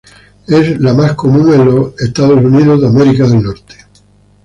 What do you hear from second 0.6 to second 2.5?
la más común en los Estados